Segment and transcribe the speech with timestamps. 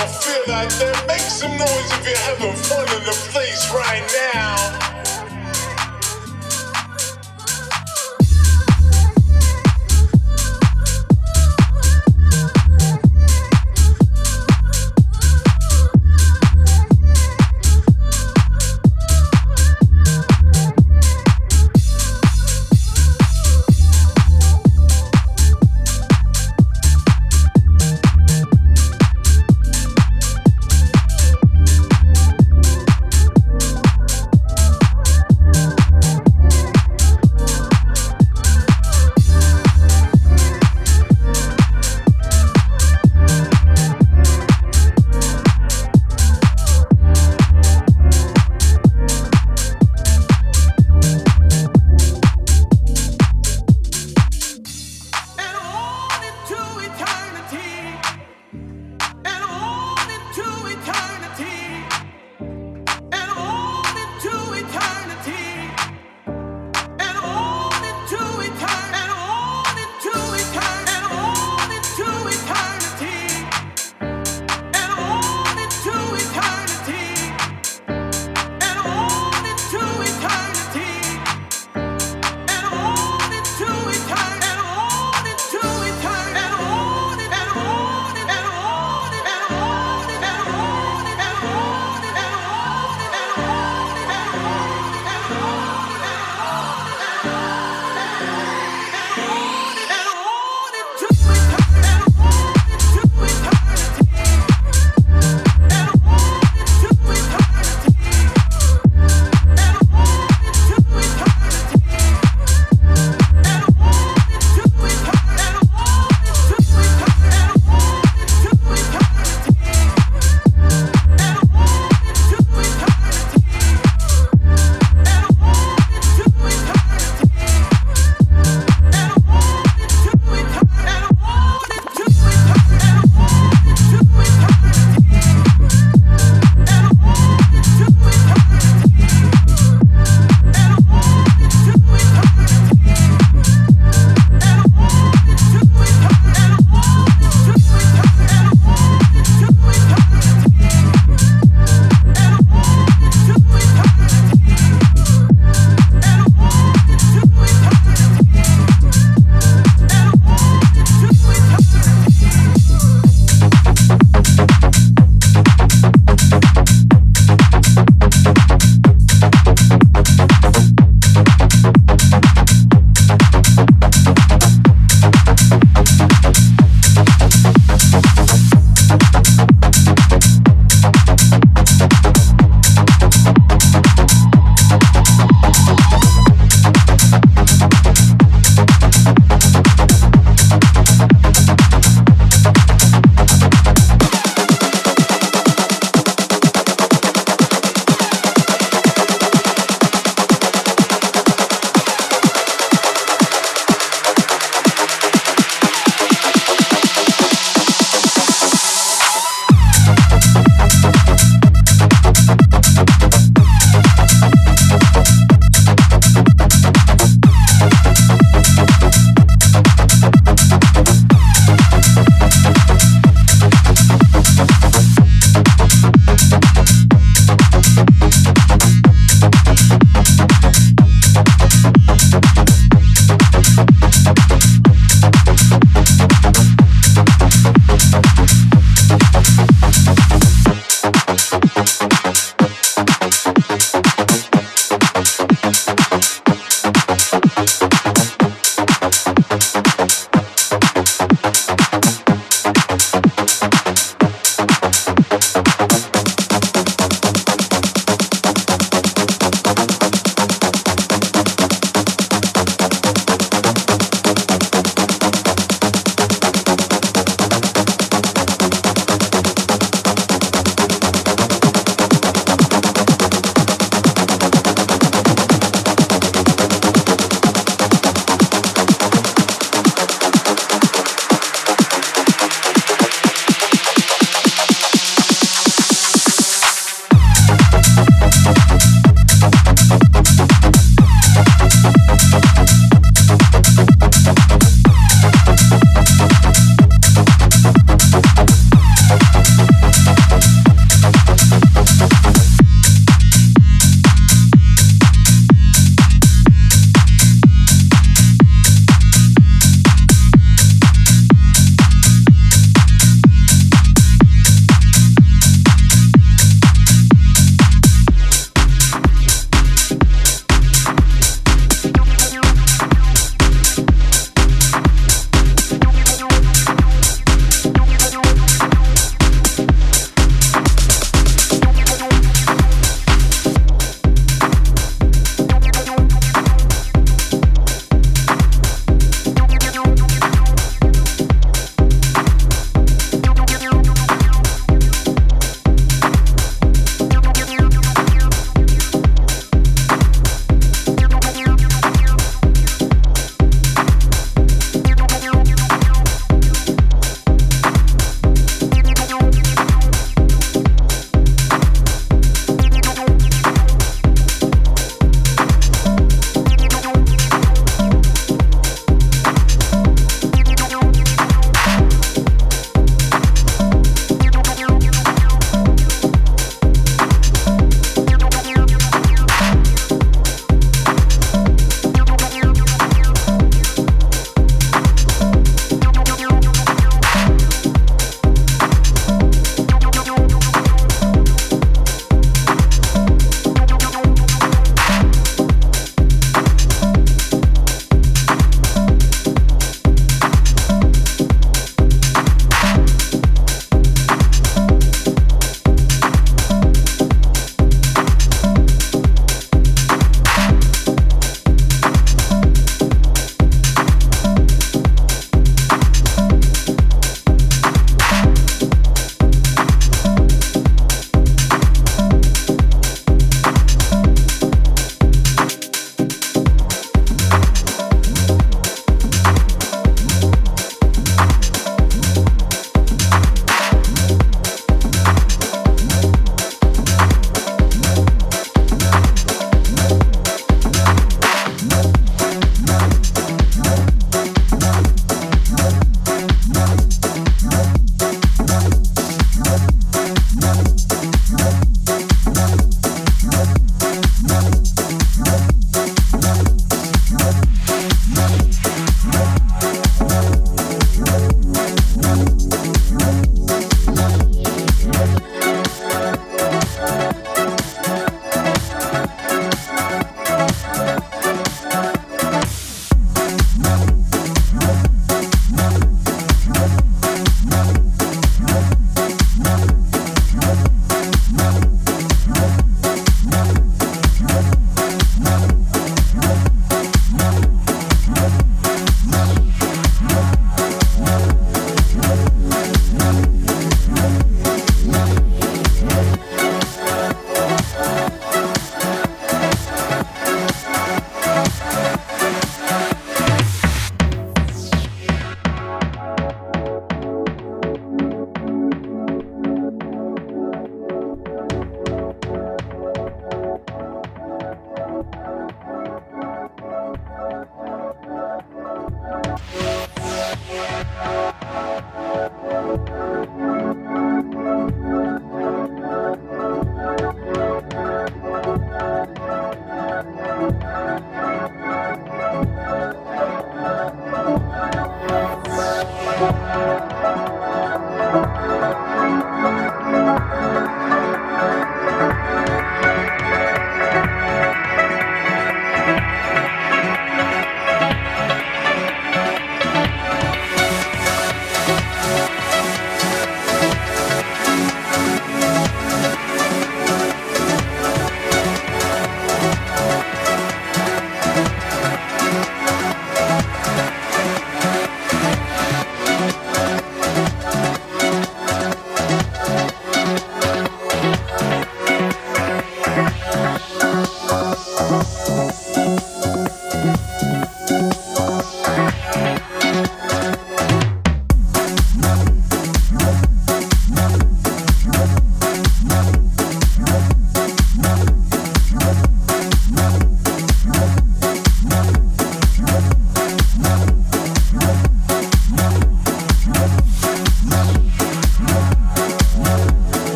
[0.00, 0.44] all feel
[1.06, 4.99] make some noise if you're having fun in the place right now.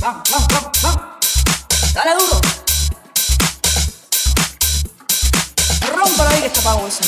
[0.00, 1.02] Vamos, vamos, vamos, vamos.
[1.94, 2.40] Dale duro.
[5.96, 7.04] Rómpala ahí que está pago eso.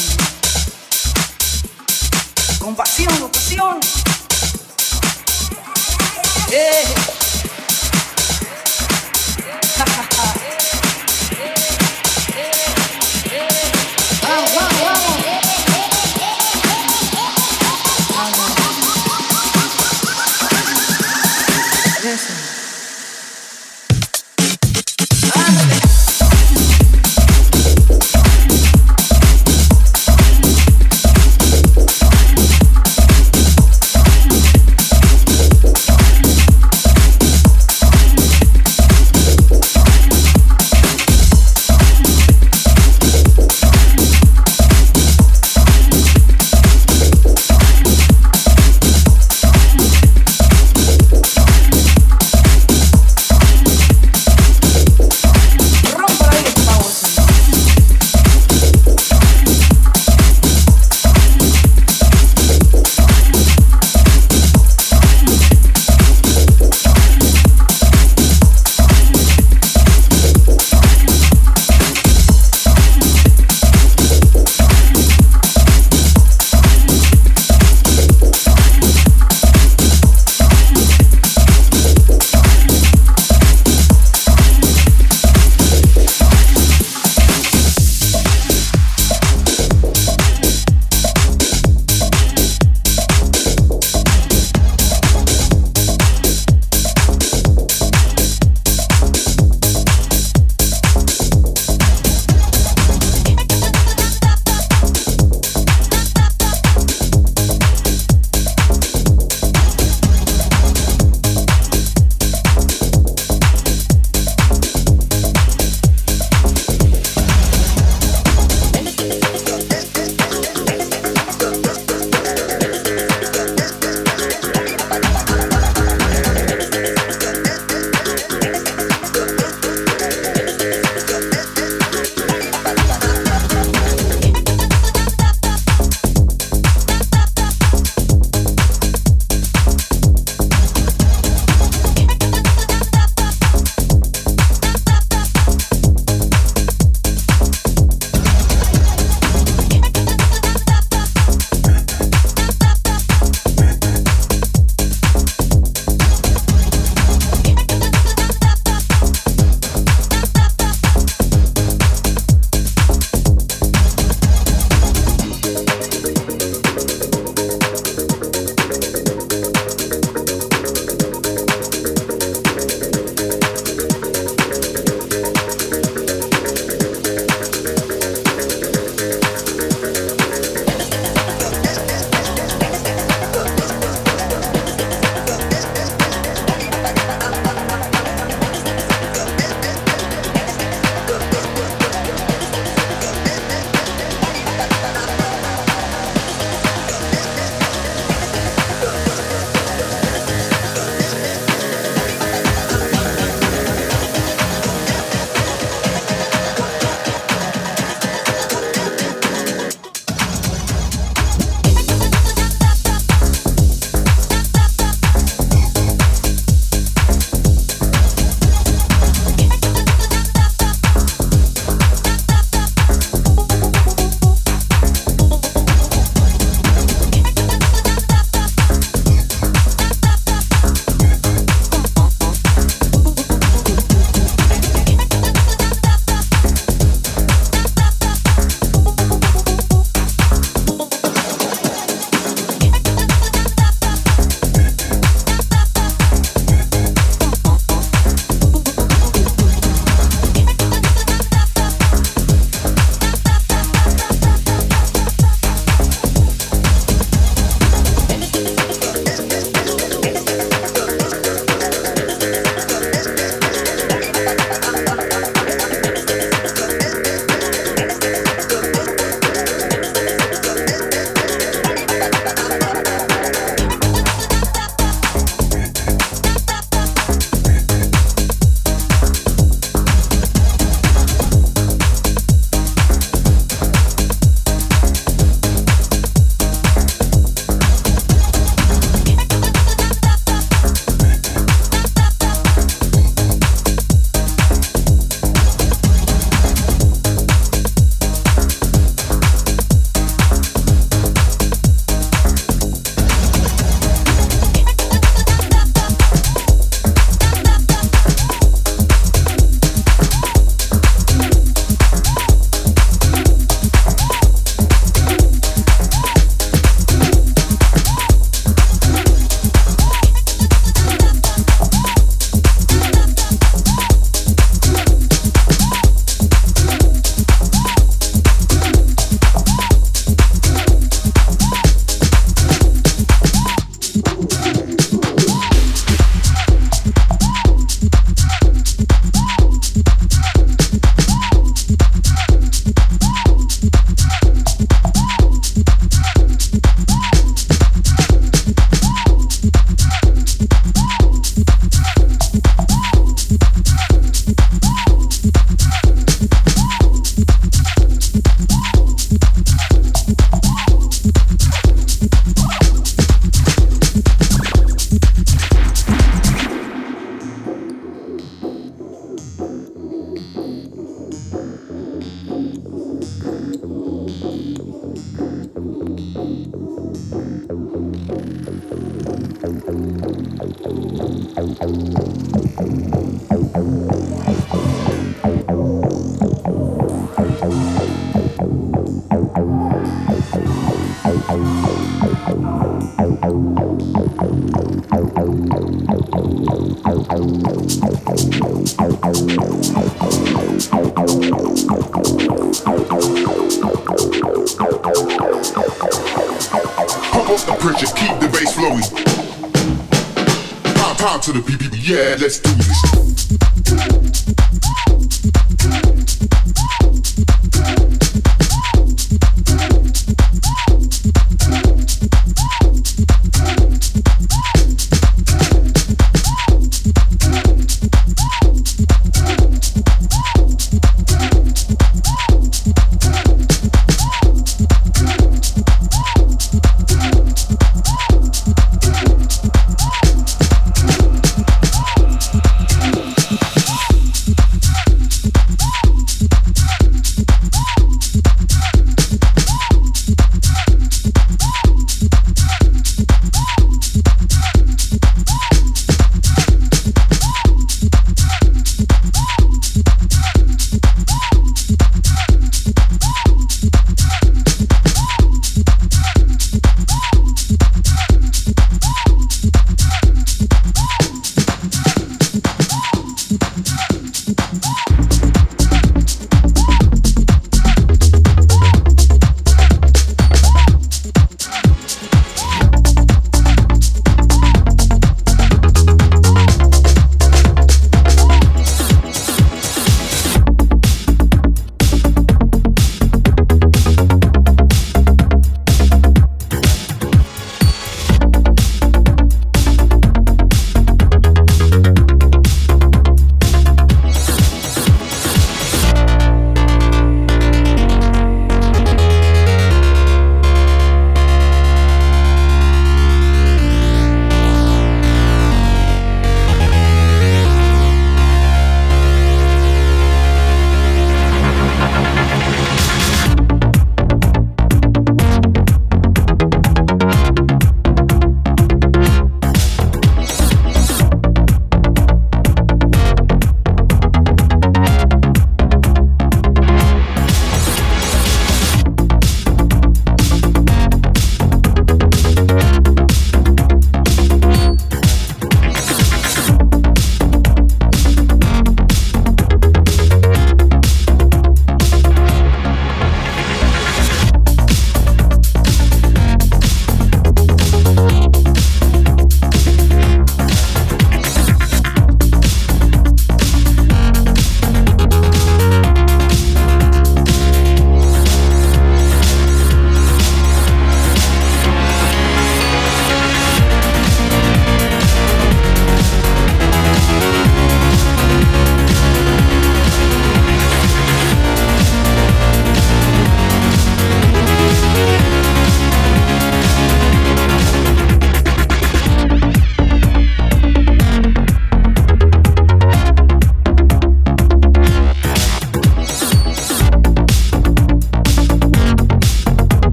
[2.61, 3.81] Con pasión, con pasión.
[6.53, 7.00] Eh.